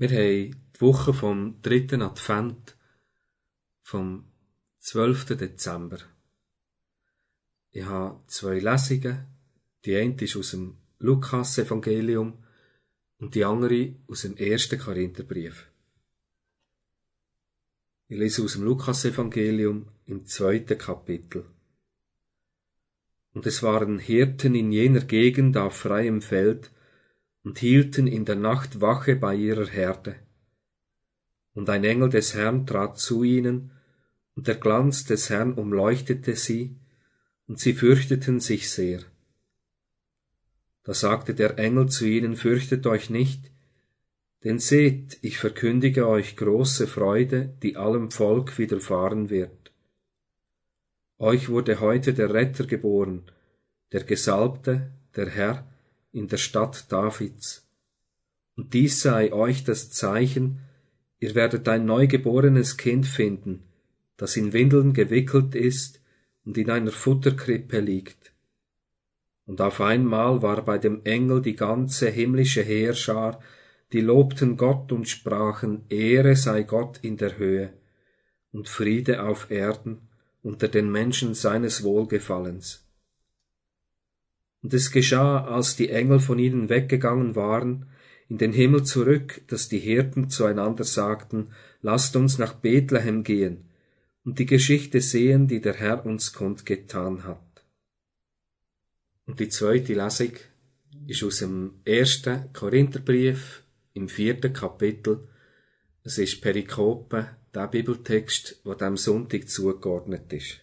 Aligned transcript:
Wir 0.00 0.08
haben 0.08 0.62
die 0.74 0.80
Woche 0.80 1.12
vom 1.12 1.60
dritten 1.60 2.00
Advent 2.00 2.74
vom 3.82 4.24
12. 4.78 5.36
Dezember. 5.36 5.98
Ich 7.70 7.84
habe 7.84 8.18
zwei 8.26 8.60
Lesungen. 8.60 9.26
Die 9.84 9.94
eine 9.94 10.14
ist 10.14 10.36
aus 10.36 10.52
dem 10.52 10.78
Lukas-Evangelium 11.00 12.42
und 13.18 13.34
die 13.34 13.44
andere 13.44 13.94
aus 14.08 14.22
dem 14.22 14.38
ersten 14.38 14.78
Korintherbrief. 14.78 15.70
Ich 18.08 18.16
lese 18.16 18.42
aus 18.42 18.54
dem 18.54 18.62
Lukas-Evangelium 18.62 19.86
im 20.06 20.24
zweiten 20.24 20.78
Kapitel. 20.78 21.44
Und 23.34 23.44
es 23.44 23.62
waren 23.62 23.98
Hirten 23.98 24.54
in 24.54 24.72
jener 24.72 25.02
Gegend 25.02 25.58
auf 25.58 25.76
freiem 25.76 26.22
Feld, 26.22 26.70
und 27.42 27.58
hielten 27.58 28.06
in 28.06 28.24
der 28.24 28.36
Nacht 28.36 28.80
Wache 28.80 29.16
bei 29.16 29.34
ihrer 29.34 29.66
Herde. 29.66 30.16
Und 31.54 31.68
ein 31.70 31.84
Engel 31.84 32.10
des 32.10 32.34
Herrn 32.34 32.66
trat 32.66 32.98
zu 32.98 33.22
ihnen, 33.24 33.72
und 34.36 34.46
der 34.46 34.56
Glanz 34.56 35.04
des 35.04 35.30
Herrn 35.30 35.54
umleuchtete 35.54 36.36
sie, 36.36 36.76
und 37.46 37.58
sie 37.58 37.74
fürchteten 37.74 38.40
sich 38.40 38.70
sehr. 38.70 39.00
Da 40.84 40.94
sagte 40.94 41.34
der 41.34 41.58
Engel 41.58 41.88
zu 41.88 42.06
ihnen, 42.06 42.36
fürchtet 42.36 42.86
euch 42.86 43.10
nicht, 43.10 43.50
denn 44.44 44.58
seht, 44.58 45.18
ich 45.22 45.38
verkündige 45.38 46.08
euch 46.08 46.36
große 46.36 46.86
Freude, 46.86 47.54
die 47.62 47.76
allem 47.76 48.10
Volk 48.10 48.58
widerfahren 48.58 49.28
wird. 49.28 49.72
Euch 51.18 51.50
wurde 51.50 51.80
heute 51.80 52.14
der 52.14 52.32
Retter 52.32 52.66
geboren, 52.66 53.30
der 53.92 54.04
Gesalbte, 54.04 54.90
der 55.16 55.28
Herr, 55.28 55.66
in 56.12 56.28
der 56.28 56.38
Stadt 56.38 56.90
Davids. 56.90 57.66
Und 58.56 58.74
dies 58.74 59.00
sei 59.00 59.32
euch 59.32 59.64
das 59.64 59.90
Zeichen, 59.90 60.60
ihr 61.18 61.34
werdet 61.34 61.68
ein 61.68 61.84
neugeborenes 61.84 62.76
Kind 62.76 63.06
finden, 63.06 63.64
das 64.16 64.36
in 64.36 64.52
Windeln 64.52 64.92
gewickelt 64.92 65.54
ist 65.54 66.00
und 66.44 66.58
in 66.58 66.70
einer 66.70 66.90
Futterkrippe 66.90 67.80
liegt. 67.80 68.32
Und 69.46 69.60
auf 69.60 69.80
einmal 69.80 70.42
war 70.42 70.64
bei 70.64 70.78
dem 70.78 71.04
Engel 71.04 71.42
die 71.42 71.56
ganze 71.56 72.08
himmlische 72.08 72.62
Heerschar, 72.62 73.40
die 73.92 74.00
lobten 74.00 74.56
Gott 74.56 74.92
und 74.92 75.08
sprachen, 75.08 75.84
Ehre 75.88 76.36
sei 76.36 76.62
Gott 76.62 76.98
in 77.02 77.16
der 77.16 77.38
Höhe 77.38 77.72
und 78.52 78.68
Friede 78.68 79.22
auf 79.22 79.50
Erden 79.50 80.08
unter 80.42 80.68
den 80.68 80.90
Menschen 80.90 81.34
seines 81.34 81.82
Wohlgefallens. 81.82 82.86
Und 84.62 84.74
es 84.74 84.90
geschah, 84.90 85.44
als 85.44 85.76
die 85.76 85.88
Engel 85.88 86.20
von 86.20 86.38
ihnen 86.38 86.68
weggegangen 86.68 87.34
waren, 87.34 87.86
in 88.28 88.38
den 88.38 88.52
Himmel 88.52 88.84
zurück, 88.84 89.42
dass 89.48 89.68
die 89.68 89.78
Hirten 89.78 90.30
zueinander 90.30 90.84
sagten, 90.84 91.48
lasst 91.82 92.14
uns 92.14 92.38
nach 92.38 92.54
Bethlehem 92.54 93.24
gehen 93.24 93.70
und 94.24 94.38
die 94.38 94.46
Geschichte 94.46 95.00
sehen, 95.00 95.48
die 95.48 95.60
der 95.60 95.74
Herr 95.74 96.04
uns 96.06 96.32
kundgetan 96.32 97.24
hat. 97.24 97.64
Und 99.26 99.40
die 99.40 99.48
zweite 99.48 99.94
Lesung 99.94 100.32
ist 101.06 101.24
aus 101.24 101.38
dem 101.38 101.80
ersten 101.84 102.52
Korintherbrief 102.52 103.62
im 103.94 104.08
vierten 104.08 104.52
Kapitel. 104.52 105.28
Es 106.02 106.18
ist 106.18 106.40
Perikope, 106.40 107.28
der 107.54 107.68
Bibeltext, 107.68 108.62
der 108.64 108.74
dem 108.74 108.96
Sonntag 108.96 109.48
zugeordnet 109.48 110.32
ist. 110.32 110.60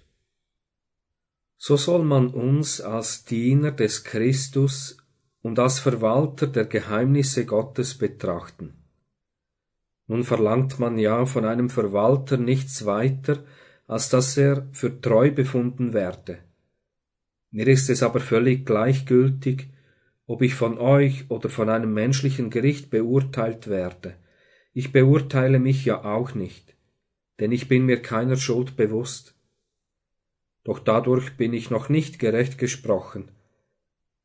So 1.58 1.76
soll 1.76 2.04
man 2.04 2.28
uns 2.30 2.82
als 2.82 3.26
Diener 3.26 3.72
des 3.72 4.04
Christus 4.04 4.98
und 5.42 5.58
als 5.58 5.80
Verwalter 5.80 6.46
der 6.46 6.66
Geheimnisse 6.66 7.46
Gottes 7.46 7.98
betrachten. 7.98 8.74
Nun 10.06 10.24
verlangt 10.24 10.80
man 10.80 10.98
ja 10.98 11.26
von 11.26 11.46
einem 11.46 11.70
Verwalter 11.70 12.38
nichts 12.38 12.86
weiter, 12.86 13.44
als 13.88 14.10
dass 14.10 14.38
er 14.38 14.68
für 14.72 15.02
treu 15.02 15.32
befunden 15.32 15.94
werde. 15.94 16.40
Mir 17.52 17.68
ist 17.68 17.90
es 17.90 18.04
aber 18.04 18.20
völlig 18.20 18.66
gleichgültig, 18.66 19.70
ob 20.28 20.42
ich 20.42 20.54
von 20.54 20.78
euch 20.78 21.26
oder 21.30 21.50
von 21.50 21.70
einem 21.70 21.94
menschlichen 21.94 22.50
Gericht 22.50 22.90
beurteilt 22.90 23.68
werde. 23.68 24.16
Ich 24.74 24.92
beurteile 24.92 25.58
mich 25.58 25.86
ja 25.86 26.04
auch 26.04 26.36
nicht, 26.36 26.76
denn 27.40 27.52
ich 27.52 27.68
bin 27.68 27.86
mir 27.86 28.02
keiner 28.02 28.36
Schuld 28.36 28.76
bewusst 28.76 29.37
doch 30.68 30.80
dadurch 30.80 31.38
bin 31.38 31.54
ich 31.54 31.70
noch 31.70 31.88
nicht 31.88 32.20
gerecht 32.20 32.58
gesprochen. 32.58 33.32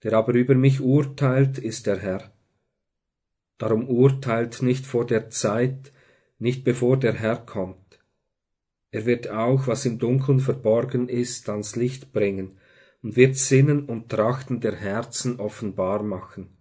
Der 0.02 0.14
aber 0.14 0.34
über 0.34 0.56
mich 0.56 0.80
urteilt, 0.80 1.56
ist 1.56 1.86
der 1.86 2.00
Herr. 2.00 2.32
Darum 3.58 3.88
urteilt 3.88 4.60
nicht 4.60 4.84
vor 4.84 5.06
der 5.06 5.30
Zeit, 5.30 5.92
nicht 6.40 6.64
bevor 6.64 6.96
der 6.96 7.12
Herr 7.12 7.36
kommt. 7.36 8.00
Er 8.90 9.06
wird 9.06 9.28
auch, 9.30 9.68
was 9.68 9.86
im 9.86 10.00
Dunkeln 10.00 10.40
verborgen 10.40 11.08
ist, 11.08 11.48
ans 11.48 11.76
Licht 11.76 12.12
bringen 12.12 12.58
und 13.04 13.14
wird 13.14 13.36
Sinnen 13.36 13.84
und 13.84 14.08
Trachten 14.08 14.60
der 14.60 14.74
Herzen 14.74 15.38
offenbar 15.38 16.02
machen. 16.02 16.56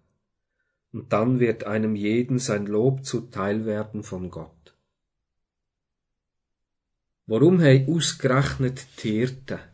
Und 0.94 1.12
dann 1.12 1.40
wird 1.40 1.64
einem 1.64 1.96
jeden 1.96 2.38
sein 2.38 2.68
Lob 2.68 3.04
zuteil 3.04 3.66
werden 3.66 4.04
von 4.04 4.30
Gott. 4.30 4.76
Warum 7.26 7.60
hei 7.62 7.88
ausgerechnet 7.90 8.86
die 9.02 9.14
Hirten 9.14 9.71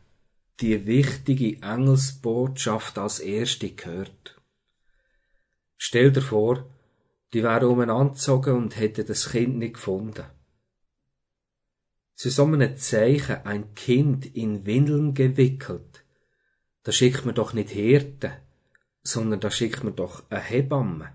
die 0.60 0.88
wichtige 0.88 1.62
Engelsbotschaft 1.62 2.98
als 2.98 3.20
erste 3.20 3.70
gehört. 3.70 4.42
Stell 5.78 6.12
dir 6.12 6.22
vor, 6.22 6.66
die 7.34 7.44
wären 7.44 7.70
umeinander 7.70 8.56
und 8.56 8.78
hätten 8.78 9.06
das 9.06 9.30
Kind 9.30 9.58
nicht 9.58 9.76
gefunden. 9.76 10.26
Zu 12.16 12.32
so 12.32 12.46
einem 12.46 12.76
Zeichen 12.78 13.46
ein 13.46 13.76
Kind 13.76 14.36
in 14.36 14.66
Windeln 14.66 15.14
gewickelt, 15.14 16.04
da 16.82 16.92
schickt 16.92 17.26
man 17.26 17.36
doch 17.36 17.54
nicht 17.54 17.70
Hirten, 17.70 18.32
sondern 19.04 19.40
da 19.40 19.52
schickt 19.52 19.84
man 19.84 19.96
doch 19.96 20.24
eine 20.32 20.42
Hebamme. 20.42 21.14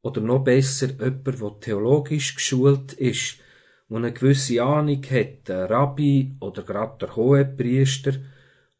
Oder 0.00 0.22
noch 0.22 0.44
besser 0.44 0.88
jemand, 0.88 1.26
der 1.26 1.60
theologisch 1.60 2.36
geschult 2.36 2.94
ist 2.94 3.40
der 3.88 3.96
eine 3.98 4.12
gewisse 4.12 4.62
Ahnung 4.62 5.02
hat, 5.04 5.48
der 5.48 5.70
Rabbi 5.70 6.36
oder 6.40 6.62
gerade 6.62 6.98
der 7.06 7.16
Hohepriester, 7.16 8.14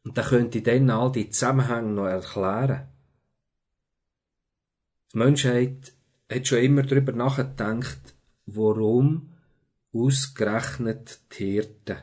und 0.03 0.15
der 0.15 0.23
könnte 0.23 0.61
dann 0.61 0.89
all 0.89 1.11
die 1.11 1.29
Zusammenhänge 1.29 1.91
noch 1.91 2.05
erklären. 2.05 2.87
Die 5.13 5.17
Menschheit 5.17 5.93
hat 6.31 6.47
schon 6.47 6.59
immer 6.59 6.83
darüber 6.83 7.11
nachgedacht, 7.11 8.15
warum 8.45 9.33
ausgerechnet 9.93 11.19
die 11.33 11.45
Hirten. 11.45 11.97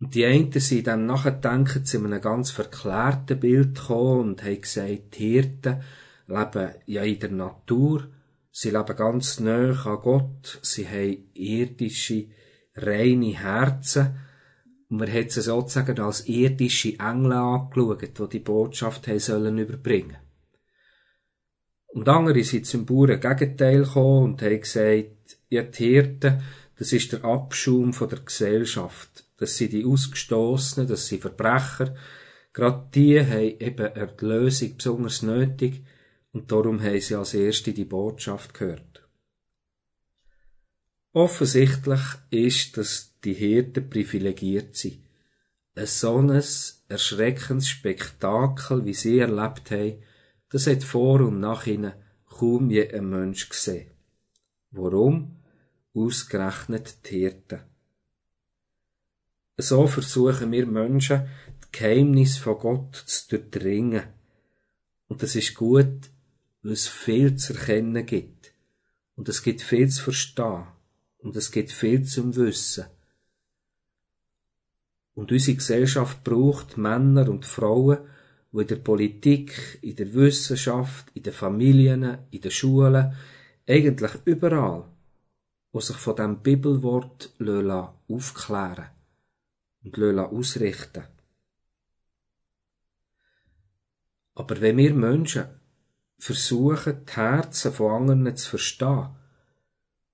Und 0.00 0.14
die 0.14 0.26
einen 0.26 0.52
sind 0.52 0.86
dann 0.86 1.06
nachgedacht 1.06 1.86
zu 1.86 1.98
einem 1.98 2.20
ganz 2.20 2.50
verklärten 2.50 3.40
Bild 3.40 3.74
gekommen 3.74 4.30
und 4.30 4.44
haben 4.44 4.60
gesagt, 4.60 5.16
die 5.18 5.30
Hirten 5.30 5.82
leben 6.26 6.74
ja 6.86 7.02
in 7.02 7.20
der 7.20 7.30
Natur, 7.30 8.08
Sie 8.56 8.70
leben 8.70 8.94
ganz 8.94 9.40
nah 9.40 9.72
an 9.84 10.00
Gott. 10.00 10.60
Sie 10.62 10.86
haben 10.88 11.28
irdische, 11.34 12.28
reine 12.76 13.36
Herzen. 13.36 14.16
Und 14.88 14.98
man 14.98 15.12
hat 15.12 15.32
sie 15.32 15.42
sozusagen 15.42 15.98
als 15.98 16.28
irdische 16.28 16.96
Engel 17.00 17.32
angeschaut, 17.32 18.02
die 18.02 18.28
die 18.28 18.38
Botschaft 18.38 19.08
haben 19.08 19.18
sollen 19.18 19.58
überbringen. 19.58 20.18
Und 21.88 22.08
andere 22.08 22.44
sind 22.44 22.66
zum 22.66 22.86
Bauern 22.86 23.18
Gegenteil 23.18 23.82
gekommen 23.82 24.24
und 24.24 24.42
haben 24.42 24.60
gesagt, 24.60 25.36
ihr 25.48 25.64
die 25.64 25.84
Hirten, 25.84 26.40
das 26.78 26.92
ist 26.92 27.12
der 27.12 27.24
Abschaum 27.24 27.90
der 27.90 28.20
Gesellschaft. 28.20 29.24
Das 29.36 29.56
sind 29.56 29.72
die 29.72 29.84
Ausgestoßenen, 29.84 30.88
das 30.88 31.08
sind 31.08 31.22
Verbrecher. 31.22 31.96
Gerade 32.52 32.88
die 32.94 33.20
haben 33.20 33.58
eben 33.58 33.92
eine 33.94 34.14
Lösung 34.20 34.76
besonders 34.76 35.22
nötig 35.22 35.82
und 36.34 36.50
darum 36.50 36.82
haben 36.82 37.00
sie 37.00 37.14
als 37.14 37.32
Erste 37.32 37.72
die 37.72 37.84
Botschaft 37.84 38.52
gehört. 38.52 39.08
Offensichtlich 41.12 42.02
ist, 42.30 42.76
dass 42.76 43.14
die 43.22 43.34
Hirten 43.34 43.88
privilegiert 43.88 44.74
sind. 44.74 44.98
Ein 45.76 45.86
solches 45.86 46.84
erschreckendes 46.88 47.68
Spektakel, 47.68 48.84
wie 48.84 48.94
sie 48.94 49.20
erlebt 49.20 49.70
haben, 49.70 50.02
das 50.50 50.66
hat 50.66 50.82
vor 50.82 51.20
und 51.20 51.38
nach 51.38 51.66
ihnen 51.66 51.92
kaum 52.26 52.68
je 52.68 52.92
ein 52.92 53.08
Mensch 53.08 53.48
gesehen. 53.48 53.90
Warum? 54.72 55.36
Ausgerechnet 55.94 57.08
die 57.08 57.20
Hirten. 57.20 57.60
So 59.56 59.86
versuchen 59.86 60.50
wir 60.50 60.66
Menschen, 60.66 61.28
das 61.60 61.70
Geheimnis 61.70 62.38
von 62.38 62.58
Gott 62.58 62.96
zu 62.96 63.28
durchdringen. 63.28 64.02
Und 65.06 65.22
es 65.22 65.36
ist 65.36 65.54
gut, 65.54 66.10
weil 66.64 66.72
es 66.72 66.88
viel 66.88 67.36
zu 67.36 67.52
erkennen 67.52 68.04
gibt. 68.06 68.52
Und 69.14 69.28
es 69.28 69.42
gibt 69.42 69.60
viel 69.60 69.88
zu 69.88 70.02
verstehen. 70.02 70.66
Und 71.18 71.36
es 71.36 71.52
gibt 71.52 71.70
viel 71.70 72.04
zum 72.04 72.34
Wissen. 72.34 72.86
Und 75.14 75.30
unsere 75.30 75.56
Gesellschaft 75.56 76.24
braucht 76.24 76.76
Männer 76.76 77.28
und 77.28 77.46
Frauen, 77.46 77.98
die 78.50 78.62
in 78.62 78.66
der 78.66 78.76
Politik, 78.76 79.78
in 79.82 79.94
der 79.94 80.12
Wissenschaft, 80.14 81.06
in 81.14 81.22
den 81.22 81.32
Familien, 81.32 82.18
in 82.30 82.40
den 82.40 82.50
Schulen, 82.50 83.14
eigentlich 83.68 84.12
überall, 84.24 84.84
wo 85.70 85.80
sich 85.80 85.96
von 85.96 86.16
dem 86.16 86.42
Bibelwort 86.42 87.32
aufklären 88.08 88.86
und 89.82 89.98
ausrichten 89.98 91.04
Aber 94.34 94.60
wenn 94.60 94.76
wir 94.78 94.94
Menschen 94.94 95.46
versuchen, 96.24 97.04
die 97.04 97.16
Herzen 97.16 97.70
von 97.70 98.08
anderen 98.08 98.34
zu 98.34 98.48
verstehen, 98.48 99.08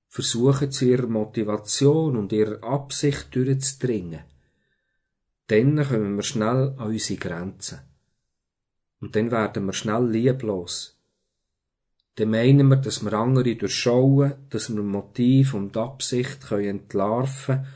versuchen 0.08 0.72
zu 0.72 0.86
ihrer 0.86 1.06
Motivation 1.06 2.16
und 2.16 2.32
ihrer 2.32 2.64
Absicht 2.64 3.32
durchzudringen, 3.32 4.24
dann 5.46 5.76
kommen 5.88 6.16
wir 6.16 6.24
schnell 6.24 6.74
an 6.78 6.88
unsere 6.88 7.20
Grenzen. 7.20 7.78
Und 9.00 9.14
dann 9.14 9.30
werden 9.30 9.66
wir 9.66 9.72
schnell 9.72 10.04
lieblos. 10.04 10.98
Dann 12.16 12.30
meinen 12.30 12.66
wir, 12.66 12.76
dass 12.76 13.04
wir 13.04 13.12
andere 13.12 13.54
durchschauen, 13.54 14.34
dass 14.48 14.68
wir 14.68 14.82
Motiv 14.82 15.54
und 15.54 15.76
Absicht 15.76 16.40
können 16.40 16.80
entlarven 16.80 17.66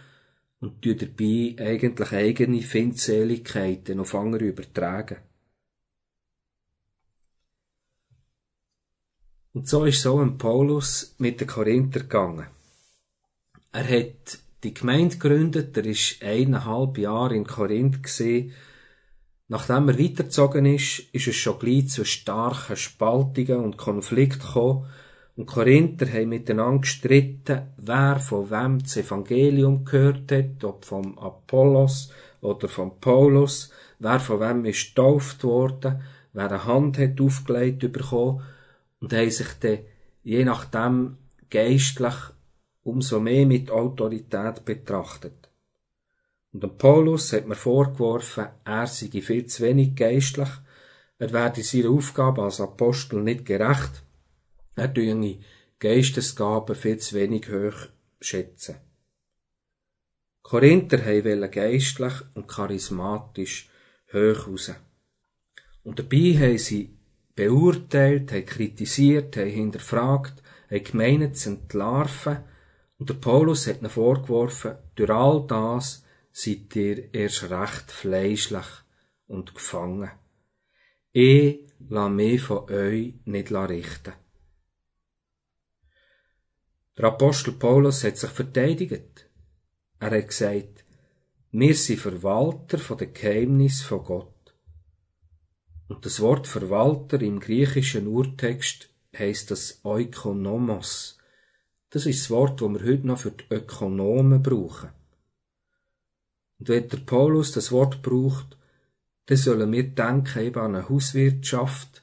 und 0.59 0.85
dabei 0.85 1.55
eigentlich 1.61 2.13
eigene 2.13 2.63
Findseligkeiten 2.63 4.01
auf 4.01 4.13
andere 4.17 4.47
übertragen. 4.47 5.19
Und 9.55 9.69
so 9.69 9.85
ist 9.85 10.03
so 10.03 10.19
ein 10.19 10.37
Paulus 10.37 11.15
mit 11.19 11.41
den 11.41 11.47
Korinther 11.47 12.01
gegangen. 12.01 12.49
Er 13.71 13.89
hat 13.89 14.39
die 14.65 14.75
Gemeinde 14.75 15.17
gegründet, 15.17 15.77
er 15.77 15.87
ist 15.87 16.21
eineinhalb 16.25 16.99
Jahre 16.99 17.37
in 17.37 17.47
Korinth 17.47 18.03
gesehen. 18.03 18.53
Nachdem 19.47 19.89
er 19.89 19.99
weitergezogen 19.99 20.67
ist, 20.67 21.05
ist 21.13 21.29
es 21.29 21.37
schon 21.37 21.61
gleich 21.61 21.89
zu 21.89 22.05
starken 22.05 22.77
Spaltungen 22.77 23.59
und 23.59 23.77
Konflikten 23.77 24.41
gekommen. 24.41 24.87
Und 25.37 25.47
Korinther 25.47 26.13
haben 26.13 26.31
miteinander 26.31 26.81
gestritten, 26.81 27.69
wer 27.77 28.19
von 28.19 28.51
wem 28.51 28.81
das 28.81 28.97
Evangelium 28.97 29.85
gehört 29.85 30.33
hat, 30.33 30.65
ob 30.65 30.85
vom 30.85 31.17
Apollos 31.17 32.11
oder 32.41 32.67
vom 32.69 32.99
Paulus, 32.99 33.71
wer 34.01 34.19
von 34.19 34.41
wem 34.41 34.65
ist 34.65 34.97
getauft 34.97 35.45
worden, 35.45 36.03
wer 36.33 36.51
eine 36.51 36.65
Hand 36.65 36.99
hat 36.99 37.21
aufgelegt 37.21 37.93
bekommen 37.93 38.43
und 39.05 39.13
haben 39.13 39.31
sich 39.31 39.53
dann 39.61 39.81
je 40.23 40.45
nachdem 40.47 41.19
geistlich 41.51 42.15
umso 42.85 43.21
mehr 43.21 43.45
mit 43.45 43.71
Autorität 43.71 44.65
betrachtet. 44.65 45.51
Und 46.53 46.63
dem 46.63 46.79
Paulus 46.79 47.35
hat 47.35 47.47
man 47.47 47.59
vorgeworfen, 47.59 48.47
er 48.65 48.87
sei 48.87 49.11
viel 49.21 49.45
zu 49.45 49.63
wenig 49.63 49.95
geistlich, 49.95 50.49
er 51.19 51.33
werde 51.35 51.63
seiner 51.63 51.91
Aufgabe 51.91 52.45
als 52.45 52.63
Apostel 52.63 53.23
nicht 53.23 53.45
gerecht, 53.45 54.03
er 54.75 54.93
tue 54.93 55.39
Geistesgaben 55.79 56.75
viel 56.75 56.97
zu 56.97 57.17
wenig 57.17 57.51
hoch 57.51 57.89
schätzen. 58.23 58.77
Korinther 60.41 61.05
wollen 61.05 61.51
geistlich 61.51 62.15
und 62.35 62.49
charismatisch 62.49 63.69
hoch 64.15 64.49
raus. 64.49 64.73
Und 65.83 65.99
dabei 65.99 66.39
haben 66.39 66.59
sie 66.59 66.97
beurteilt, 67.35 68.33
haben 68.33 68.47
kritisiert, 68.47 69.37
haben 69.37 69.51
hinterfragt, 69.51 70.43
haben 70.71 70.85
gemeint 70.85 71.37
zu 71.37 71.51
entlarven, 71.51 72.39
und 72.99 73.11
der 73.11 73.15
Paulus 73.15 73.67
hat 73.67 73.81
ihnen 73.81 73.91
vorgeworfen, 73.91 74.77
durch 74.95 75.11
all 75.11 75.47
das 75.47 76.05
seid 76.31 76.75
ihr 76.77 77.13
erst 77.13 77.51
recht 77.51 77.91
fleischlich 77.91 78.67
und 79.27 79.55
gefangen. 79.55 80.11
Ich 81.13 81.61
lass 81.89 82.11
mich 82.11 82.43
von 82.43 82.71
euch 82.71 83.15
nicht 83.25 83.53
richten. 83.53 84.15
Der 86.97 87.05
Apostel 87.07 87.53
Paulus 87.53 88.05
hat 88.05 88.17
sich 88.17 88.31
verteidigt. 88.31 89.29
Er 89.99 90.11
hat 90.11 90.29
gesagt, 90.29 90.85
wir 91.51 91.75
sind 91.75 92.01
Verwalter 92.01 92.79
von 92.79 92.99
den 92.99 93.13
Geheimnis 93.13 93.83
von 93.83 94.05
Gott. 94.05 94.34
Und 95.95 96.05
das 96.05 96.19
Wort 96.19 96.49
Verwalter 96.49 97.23
im 97.23 97.39
griechischen 97.39 98.09
Urtext 98.09 98.89
heißt 99.17 99.53
das 99.53 99.79
Oikonomos. 99.85 101.19
Das 101.91 102.05
ist 102.05 102.23
das 102.23 102.31
Wort, 102.31 102.61
das 102.61 102.69
wir 102.69 102.85
heute 102.85 103.07
noch 103.07 103.21
für 103.21 103.31
die 103.31 103.45
Ökonomen 103.49 104.43
brauchen. 104.43 104.91
Und 106.59 106.69
wenn 106.69 106.89
der 106.89 106.97
Paulus 106.97 107.53
das 107.53 107.71
Wort 107.71 108.03
braucht, 108.03 108.59
dann 109.27 109.37
sollen 109.37 109.71
wir 109.71 109.85
denken 109.85 110.43
eben 110.43 110.59
an 110.59 110.75
eine 110.75 110.89
Hauswirtschaft, 110.89 112.03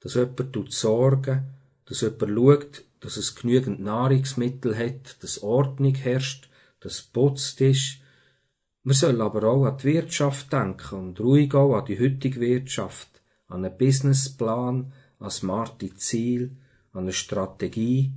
dass 0.00 0.16
jemand 0.16 0.52
tut 0.52 0.74
sorgen, 0.74 1.54
dass 1.86 2.02
jemand 2.02 2.36
schaut, 2.36 2.84
dass 3.00 3.16
es 3.16 3.34
genügend 3.36 3.80
Nahrungsmittel 3.80 4.76
hat, 4.76 5.16
dass 5.22 5.42
Ordnung 5.42 5.94
herrscht, 5.94 6.50
dass 6.80 7.00
putzt 7.00 7.62
ist. 7.62 8.00
Wir 8.84 8.94
sollen 8.94 9.22
aber 9.22 9.44
auch 9.44 9.64
an 9.64 9.78
die 9.78 9.84
Wirtschaft 9.84 10.52
denken 10.52 10.98
und 10.98 11.20
ruhig 11.20 11.54
auch 11.54 11.78
an 11.78 11.86
die 11.86 11.98
heutige 11.98 12.38
Wirtschaft 12.40 13.09
an 13.50 13.64
einen 13.64 13.76
Businessplan, 13.76 14.92
an 15.18 15.30
smarte 15.30 15.94
Ziel, 15.96 16.56
an 16.92 17.02
eine 17.02 17.12
Strategie. 17.12 18.12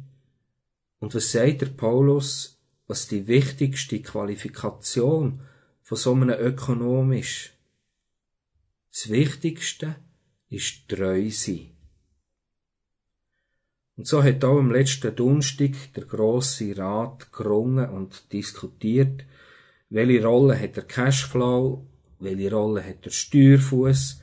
Und 0.99 1.13
was 1.13 1.31
sagt 1.31 1.61
der 1.61 1.67
Paulus, 1.67 2.61
was 2.87 3.07
die 3.07 3.27
wichtigste 3.27 4.01
Qualifikation 4.01 5.41
von 5.81 5.97
so 5.97 6.13
einem 6.13 6.29
Ökonom 6.29 7.11
ist? 7.11 7.51
Das 8.91 9.09
Wichtigste 9.09 9.95
ist 10.49 10.87
treu 10.87 11.29
sein. 11.31 11.71
Und 13.95 14.07
so 14.07 14.23
hat 14.23 14.43
auch 14.43 14.57
am 14.59 14.71
letzten 14.71 15.15
Donnerstag 15.15 15.71
der 15.95 16.05
grosse 16.05 16.77
Rat 16.77 17.31
gerungen 17.31 17.89
und 17.89 18.31
diskutiert, 18.31 19.25
welche 19.89 20.23
Rolle 20.23 20.59
hat 20.59 20.75
der 20.75 20.83
Cashflow, 20.83 21.85
welche 22.19 22.51
Rolle 22.51 22.83
hat 22.83 23.05
der 23.05 23.11
Steuerfuß, 23.11 24.22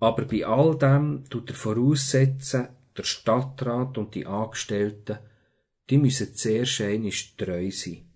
aber 0.00 0.24
bei 0.24 0.44
all 0.46 0.76
dem 0.76 1.24
tut 1.28 1.50
er 1.50 1.56
voraussetzen, 1.56 2.68
der 2.96 3.04
Stadtrat 3.04 3.98
und 3.98 4.14
die 4.14 4.26
Angestellten, 4.26 5.18
die 5.90 5.98
müssen 5.98 6.34
zuerst 6.34 6.80
einisch 6.80 7.36
treu 7.36 7.70
sein. 7.70 8.08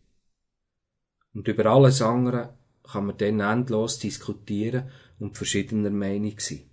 Und 1.35 1.47
über 1.49 1.67
alles 1.67 2.03
andere 2.03 2.55
kann 2.83 3.07
man 3.07 3.17
dann 3.17 3.41
endlos 3.41 3.99
diskutieren 3.99 4.91
und 5.19 5.37
verschiedener 5.37 5.91
Meinung 5.91 6.35
sein. 6.39 6.71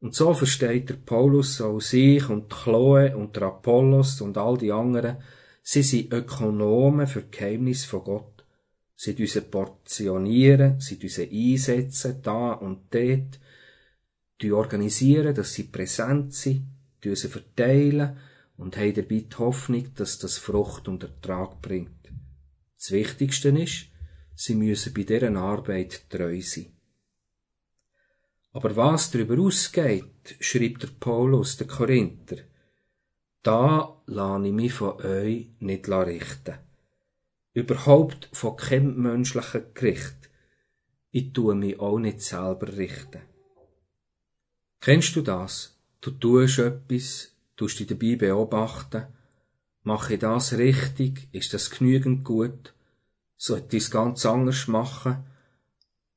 Und 0.00 0.14
so 0.14 0.34
versteht 0.34 0.90
der 0.90 0.96
Paulus 0.96 1.60
auch 1.60 1.80
sich 1.80 2.28
und 2.28 2.50
Chloe 2.50 3.16
und 3.16 3.36
der 3.36 3.44
Apollos 3.44 4.20
und 4.20 4.36
all 4.36 4.58
die 4.58 4.72
anderen, 4.72 5.22
sie 5.62 5.82
sind 5.82 6.12
Ökonomen 6.12 7.06
für 7.06 7.22
Geheimnis 7.22 7.84
von 7.84 8.04
Gott. 8.04 8.33
Sie 9.04 9.14
uns 9.20 9.38
portionieren, 9.50 10.80
sie 10.80 10.98
uns 11.02 11.18
einsetzen, 11.18 12.22
da 12.22 12.52
und 12.52 12.84
dort, 12.88 13.38
die 14.40 14.50
organisieren, 14.50 15.34
dass 15.34 15.52
sie 15.52 15.64
präsent 15.64 16.32
sind, 16.32 16.64
die 17.02 17.14
sie 17.14 17.28
verteilen 17.28 18.16
und 18.56 18.78
haben 18.78 18.94
dabei 18.94 19.26
die 19.30 19.36
Hoffnung, 19.36 19.94
dass 19.94 20.18
das 20.20 20.38
Frucht 20.38 20.88
und 20.88 21.02
Ertrag 21.02 21.60
bringt. 21.60 22.10
Das 22.78 22.92
Wichtigste 22.92 23.50
ist, 23.50 23.88
sie 24.34 24.54
müssen 24.54 24.94
bei 24.94 25.02
deren 25.02 25.36
Arbeit 25.36 26.08
treu 26.08 26.40
sein. 26.40 26.72
Aber 28.52 28.74
was 28.74 29.10
darüber 29.10 29.38
ausgeht, 29.38 30.34
schreibt 30.40 30.82
der 30.82 30.88
Paulus, 30.98 31.58
der 31.58 31.66
Korinther, 31.66 32.38
da 33.42 34.00
lade 34.06 34.46
ich 34.46 34.54
mich 34.54 34.72
von 34.72 34.98
euch 35.02 35.50
nicht 35.60 35.90
richten 35.90 36.63
überhaupt 37.54 38.28
von 38.32 38.56
keinem 38.56 39.00
menschlichen 39.00 39.62
Gericht. 39.74 40.30
Ich 41.10 41.32
tue 41.32 41.54
mich 41.54 41.78
auch 41.78 42.00
nicht 42.00 42.20
selber 42.20 42.76
richten. 42.76 43.22
Kennst 44.80 45.16
du 45.16 45.22
das? 45.22 45.78
Du 46.00 46.10
tust 46.10 46.58
etwas, 46.58 47.32
tust 47.56 47.78
dich 47.78 47.86
dabei 47.86 48.16
beobachten. 48.16 49.06
Mache 49.84 50.14
ich 50.14 50.20
das 50.20 50.58
richtig? 50.58 51.28
Ist 51.32 51.54
das 51.54 51.70
genügend 51.70 52.24
gut? 52.24 52.74
Sollte 53.36 53.76
ich 53.76 53.84
es 53.84 53.90
ganz 53.90 54.26
anders 54.26 54.66
machen? 54.66 55.24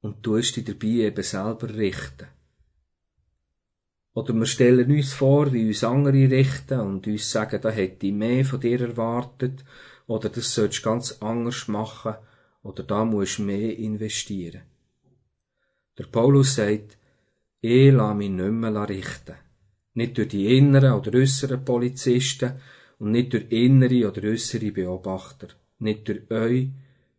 Und 0.02 0.24
tust 0.24 0.56
dich 0.56 0.66
dabei 0.66 0.88
eben 0.88 1.24
selber 1.24 1.74
richten. 1.74 2.28
Oder 4.14 4.34
wir 4.34 4.46
stellen 4.48 4.92
uns 4.92 5.14
vor, 5.14 5.54
wie 5.54 5.68
uns 5.68 5.84
andere 5.84 6.32
richten 6.32 6.80
und 6.80 7.06
uns 7.06 7.30
sagen, 7.32 7.62
da 7.62 7.70
hätte 7.70 8.08
ich 8.08 8.14
mehr 8.14 8.44
von 8.44 8.60
dir 8.60 8.82
erwartet 8.82 9.64
oder 10.08 10.30
das 10.30 10.54
sollst 10.54 10.80
du 10.80 10.84
ganz 10.84 11.18
anders 11.20 11.68
machen 11.68 12.16
oder 12.64 12.84
da 12.84 13.06
musst 13.06 13.38
du 13.38 13.44
mehr 13.44 13.78
investieren. 13.78 14.62
Der 15.98 16.06
Paulus 16.06 16.56
sagt, 16.56 16.98
ich 17.62 17.92
lasse 17.92 18.16
mich 18.16 18.30
nicht 18.30 18.52
mehr 18.52 18.90
richten. 18.90 19.36
Nicht 19.94 20.18
durch 20.18 20.30
die 20.30 20.58
inneren 20.58 20.94
oder 20.94 21.18
äußeren 21.18 21.66
Polizisten 21.66 22.60
und 23.00 23.12
nicht 23.12 23.34
durch 23.34 23.46
innere 23.50 24.10
oder 24.10 24.24
äußere 24.30 24.72
Beobachter. 24.72 25.48
Nicht 25.80 26.08
durch 26.08 26.30
euch, 26.30 26.70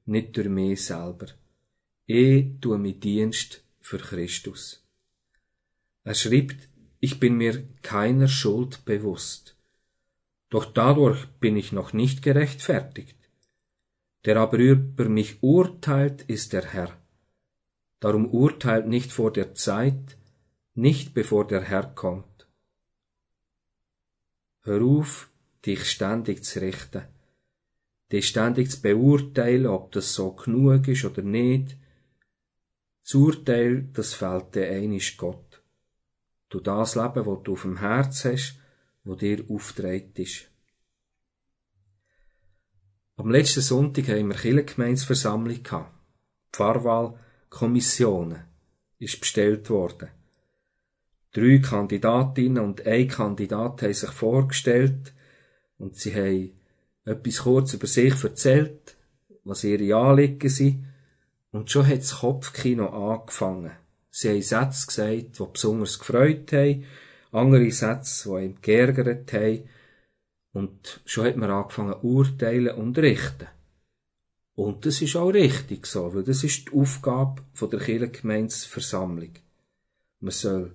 nicht 0.06 0.36
durch 0.36 0.48
mich 0.48 0.84
selber. 0.84 1.26
Ich 2.06 2.60
tue 2.60 2.78
mein 2.78 3.00
Dienst 3.00 3.62
für 3.80 3.98
Christus. 3.98 4.82
Er 6.04 6.14
schreibt, 6.14 6.68
ich 7.00 7.20
bin 7.20 7.36
mir 7.36 7.64
keiner 7.82 8.28
Schuld 8.28 8.84
bewusst. 8.84 9.57
Doch 10.50 10.64
dadurch 10.64 11.26
bin 11.40 11.56
ich 11.56 11.72
noch 11.72 11.92
nicht 11.92 12.22
gerechtfertigt. 12.22 13.16
Der 14.24 14.36
aber 14.36 14.58
über 14.58 15.08
mich 15.08 15.42
urteilt, 15.42 16.22
ist 16.22 16.52
der 16.52 16.64
Herr. 16.64 16.96
Darum 18.00 18.30
urteilt 18.30 18.86
nicht 18.86 19.12
vor 19.12 19.32
der 19.32 19.54
Zeit, 19.54 20.16
nicht 20.74 21.14
bevor 21.14 21.46
der 21.46 21.62
Herr 21.62 21.84
kommt. 21.94 22.46
Hör 24.62 24.82
auf, 24.82 25.30
dich 25.66 25.90
ständig 25.90 26.44
zu 26.44 26.60
richten, 26.60 27.02
dich 28.12 28.28
ständig 28.28 28.70
zu 28.70 28.82
beurteilen, 28.82 29.66
ob 29.66 29.92
das 29.92 30.14
so 30.14 30.32
genug 30.32 30.88
ist 30.88 31.04
oder 31.04 31.22
nicht. 31.22 31.76
Das 33.02 33.14
Urteil, 33.14 33.88
das 33.92 34.14
fällt 34.14 34.54
dir 34.54 34.68
einisch 34.68 35.16
Gott. 35.16 35.62
Du 36.48 36.60
das 36.60 36.94
Leben, 36.94 37.26
wo 37.26 37.36
du 37.36 37.54
auf 37.54 37.62
dem 37.62 37.78
Herz 37.78 38.24
hast, 38.24 38.57
wo 39.08 39.14
dir 39.14 39.42
auftreten 39.48 40.20
ist. 40.20 40.50
Am 43.16 43.30
letzten 43.30 43.62
Sonntag 43.62 44.06
haben 44.08 44.28
wir 44.28 44.36
Kirchengemeinsversammlung 44.36 45.62
gehabt. 45.62 45.94
Pfarrwahlkommissionen 46.52 48.44
ist 48.98 49.18
bestellt 49.18 49.70
worden. 49.70 50.10
Drei 51.32 51.58
Kandidatinnen 51.58 52.62
und 52.62 52.86
ein 52.86 53.08
Kandidat 53.08 53.80
haben 53.80 53.94
sich 53.94 54.10
vorgestellt 54.10 55.14
und 55.78 55.96
sie 55.96 56.14
haben 56.14 56.52
etwas 57.06 57.38
kurz 57.38 57.72
über 57.72 57.86
sich 57.86 58.22
erzählt, 58.22 58.98
was 59.42 59.64
ihre 59.64 59.96
Anliegen 59.96 60.50
sind, 60.50 60.84
und 61.50 61.70
schon 61.70 61.86
hat 61.86 62.00
das 62.00 62.16
Kopfkino 62.16 62.88
angefangen. 62.88 63.72
Sie 64.10 64.28
haben 64.28 64.42
Sätze 64.42 64.86
gesagt, 64.86 65.38
die 65.38 65.52
besonders 65.52 65.98
gefreut 65.98 66.52
haben, 66.52 66.84
andere 67.38 67.70
Sätze, 67.70 68.28
die 68.28 68.44
ihm 68.44 68.56
geärgert 68.60 69.32
haben, 69.32 69.68
und 70.52 71.00
schon 71.04 71.26
hat 71.26 71.36
man 71.36 71.50
angefangen 71.50 71.94
urteilen 72.02 72.74
und 72.74 72.98
richten. 72.98 73.46
Und 74.54 74.84
das 74.86 75.00
ist 75.02 75.14
auch 75.14 75.28
richtig 75.28 75.86
so, 75.86 76.12
weil 76.14 76.24
das 76.24 76.42
ist 76.42 76.68
die 76.68 76.72
Aufgabe 76.72 77.42
der 77.60 77.78
Kirchengemeinsversammlung. 77.78 79.30
Man 80.20 80.32
soll, 80.32 80.74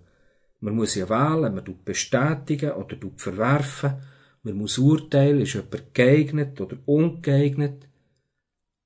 man 0.61 0.75
muss 0.75 0.95
ja 0.95 1.09
wählen, 1.09 1.53
man 1.53 1.65
tut 1.65 1.83
bestätigen 1.83 2.71
oder 2.71 2.97
tut 2.97 3.19
verwerfen, 3.19 3.95
man 4.43 4.55
muss 4.55 4.77
urteilen, 4.77 5.41
ist 5.41 5.53
jemand 5.53 5.93
geeignet 5.93 6.61
oder 6.61 6.77
ungeeignet. 6.85 7.87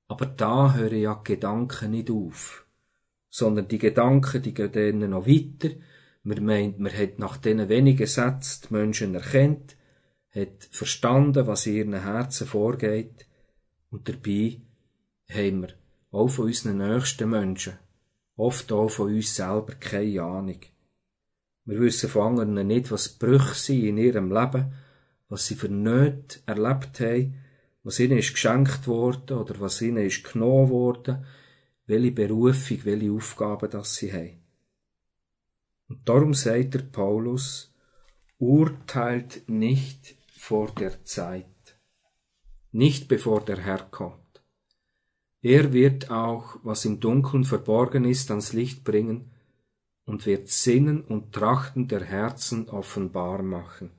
Aber 0.07 0.25
da 0.25 0.74
hören 0.74 1.00
ja 1.00 1.15
die 1.15 1.34
Gedanken 1.34 1.91
nicht 1.91 2.10
auf. 2.10 2.65
Sondern 3.29 3.67
die 3.67 3.77
Gedanken, 3.77 4.41
die 4.41 4.53
gehen 4.53 5.00
dann 5.00 5.10
noch 5.12 5.27
weiter. 5.27 5.75
Man 6.27 6.43
meint, 6.43 6.77
man 6.77 6.91
hat 6.91 7.19
nach 7.19 7.38
diesen 7.38 7.69
wenigen 7.69 8.05
Sätzen 8.05 8.67
die 8.67 8.74
Menschen 8.74 9.15
erkennt, 9.15 9.77
hat 10.36 10.67
verstanden, 10.72 11.48
was 11.48 11.65
in 11.65 11.75
ihren 11.75 12.01
Herzen 12.01 12.46
vorgeht, 12.46 13.25
und 13.91 14.10
dabei 14.10 14.60
haben 15.29 15.62
wir 15.62 15.69
auch 16.12 16.27
von 16.27 16.48
unseren 16.48 16.79
nächsten 16.79 17.29
Menschen, 17.29 17.79
oft 18.36 18.74
auch 18.74 18.89
von 18.89 19.07
uns 19.13 19.38
selber, 19.38 19.75
keine 19.79 20.22
Ahnung. 20.22 20.60
Wir 21.63 21.79
wissen 21.79 22.10
von 22.10 22.39
anderen 22.39 22.67
nicht, 22.67 22.91
was 22.91 23.07
Brüche 23.07 23.55
sind 23.55 23.86
in 23.86 23.98
ihrem 23.98 24.29
Leben, 24.29 24.74
was 25.29 25.48
sie 25.48 25.55
für 25.55 25.69
Nöte 25.69 26.39
erlebt 26.46 27.00
haben, 27.00 27.36
was 27.84 28.01
ihnen 28.01 28.17
ist 28.17 28.34
geschenkt 28.34 28.86
worden 28.86 29.38
oder 29.38 29.62
was 29.62 29.81
ihnen 29.81 30.05
ist 30.05 30.29
genommen 30.29 30.72
worden, 30.72 31.24
welche 31.86 32.12
Berufung, 32.12 32.79
welche 32.84 33.13
Aufgaben 33.13 33.69
das 33.69 33.96
sie 33.96 34.12
haben. 34.12 34.37
Und 35.88 36.08
darum 36.08 36.34
sagt 36.34 36.74
der 36.74 36.79
Paulus, 36.79 37.74
urteilt 38.38 39.48
nicht 39.48 40.15
vor 40.38 40.72
der 40.75 41.03
Zeit, 41.06 41.79
nicht 42.72 43.08
bevor 43.08 43.44
der 43.44 43.58
Herr 43.58 43.84
kommt. 43.89 44.44
Er 45.41 45.72
wird 45.72 46.12
auch, 46.12 46.60
was 46.63 46.86
im 46.86 47.00
Dunkeln 47.00 47.46
verborgen 47.46 48.06
ist, 48.06 48.29
ans 48.32 48.53
Licht 48.53 48.84
bringen 48.84 49.32
und 50.06 50.25
wird 50.25 50.50
Sinnen 50.50 51.01
und 51.01 51.34
Trachten 51.34 51.88
der 51.88 52.03
Herzen 52.03 52.70
offenbar 52.70 53.44
machen. 53.44 53.91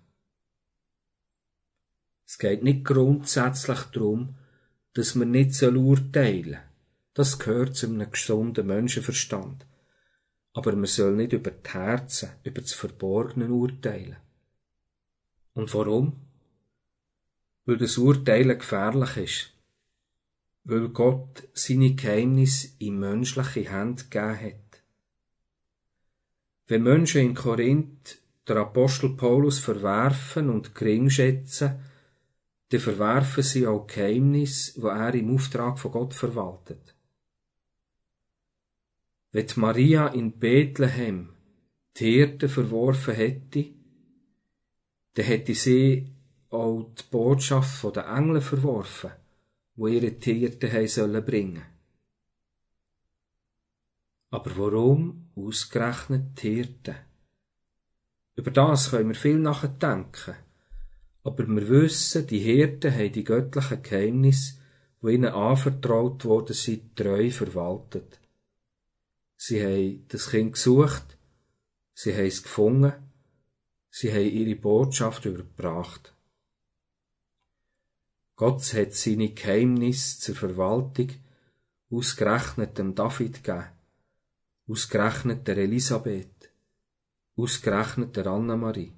Es 2.27 2.39
geht 2.39 2.63
nicht 2.63 2.85
grundsätzlich 2.85 3.81
darum, 3.93 4.37
dass 4.93 5.15
man 5.15 5.31
nicht 5.31 5.63
urteilen 5.63 6.45
soll. 6.45 6.63
Das 7.15 7.39
gehört 7.39 7.77
zu 7.77 7.87
einem 7.87 8.11
gesunden 8.11 8.67
Menschenverstand. 8.67 9.67
Aber 10.59 10.77
man 10.77 10.87
soll 10.87 11.15
nicht 11.15 11.33
über 11.33 11.51
die 11.51 11.71
Herzen, 11.71 12.31
über 12.45 12.61
das 12.61 12.73
Verborgene 12.73 13.49
urteilen. 13.49 14.17
Und 15.55 15.73
warum? 15.75 16.29
weil 17.69 17.77
das 17.77 17.99
Urteilen 17.99 18.59
gefährlich 18.59 19.17
ist, 19.19 19.53
weil 20.65 20.89
Gott 20.89 21.47
seine 21.53 21.95
Geheimnisse 21.95 22.69
in 22.79 22.99
menschliche 22.99 23.71
Hände 23.71 24.05
gegeben 24.05 24.41
hat. 24.41 24.83
Wenn 26.67 26.83
Menschen 26.83 27.21
in 27.21 27.35
Korinth 27.35 28.23
der 28.49 28.57
Apostel 28.57 29.11
Paulus 29.11 29.59
verwerfen 29.59 30.49
und 30.49 30.75
gering 30.75 31.11
schätzen, 31.11 31.79
dann 32.71 32.81
verwerfen 32.81 33.43
sie 33.43 33.67
auch 33.67 33.87
Geheimnisse, 33.87 34.81
wo 34.81 34.87
er 34.87 35.13
im 35.13 35.35
Auftrag 35.35 35.79
von 35.79 35.93
Gott 35.93 36.15
verwaltet. 36.15 36.95
Wenn 39.31 39.47
Maria 39.57 40.09
in 40.09 40.39
Bethlehem 40.39 41.31
die 41.97 42.13
Hirte 42.13 42.49
verworfen 42.49 43.15
hätte, 43.15 43.67
dann 45.15 45.27
hätte 45.27 45.55
sie 45.55 46.15
auch 46.51 46.91
die 46.95 47.03
Botschaft 47.11 47.85
der 47.97 48.07
Engel 48.07 48.41
verworfen, 48.41 49.11
wo 49.77 49.87
ihre 49.87 50.19
Tiere 50.19 50.73
haben 50.73 50.89
sollen 50.89 51.25
bringen. 51.25 51.65
Aber 54.31 54.57
warum 54.57 55.31
ausgerechnet 55.35 56.43
die 56.43 56.55
Hirten? 56.55 56.97
Über 58.37 58.51
das 58.51 58.91
können 58.91 59.09
wir 59.09 59.15
viel 59.15 59.39
nachdenken. 59.39 60.35
Aber 61.25 61.47
wir 61.47 61.69
wissen, 61.69 62.27
die 62.27 62.39
Hirten 62.39 62.95
haben 62.95 63.13
die 63.13 63.25
göttlichen 63.25 63.83
Geheimnisse, 63.83 64.61
die 65.03 65.15
ihnen 65.15 65.33
anvertraut 65.33 66.25
worden 66.25 66.55
sind, 66.55 66.95
treu 66.97 67.31
verwaltet. 67.31 68.21
Sie 69.41 69.63
haben 69.65 70.05
das 70.09 70.31
Kind 70.31 70.55
gesucht, 70.55 71.17
sie 71.95 72.13
haben 72.13 72.27
es 72.27 72.43
gefunden, 72.43 72.93
sie 73.89 74.13
haben 74.13 74.29
ihre 74.29 74.57
Botschaft 74.57 75.25
überbracht. 75.27 76.13
Gott 78.35 78.63
hat 78.75 78.95
seine 78.95 79.31
Geheimnisse 79.31 80.19
zur 80.19 80.35
Verwaltung 80.35 81.11
ausgerechnet 81.89 82.79
dem 82.79 82.97
David 82.97 83.45
gegeben, 83.45 83.69
ausgerechnet 84.67 85.47
der 85.47 85.59
Elisabeth, 85.59 86.51
ausgerechnet 87.37 88.17
der 88.17 88.27
Anna-Marie, 88.27 88.93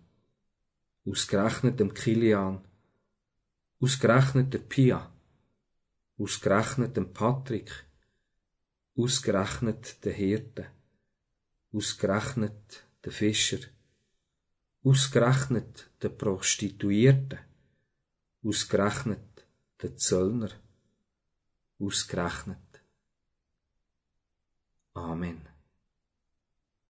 ausgerechnet 1.05 1.79
dem 1.81 1.93
Kilian, 1.93 2.65
ausgerechnet 3.79 4.55
der 4.55 4.61
Pia, 4.61 5.13
ausgerechnet 6.19 6.97
dem 6.97 7.13
Patrick, 7.13 7.71
ausgerechnet 9.01 10.05
der 10.05 10.13
Hirte, 10.13 10.67
ausgerechnet 11.73 12.85
der 13.05 13.13
Fischer, 13.13 13.61
ausgerechnet 14.85 15.91
der 16.03 16.11
Prostituierte, 16.11 17.39
ausgerechnet 18.45 19.47
der 19.83 19.97
Zöllner 19.97 20.51
ausgerechnet. 21.81 22.59
Amen. 24.95 25.50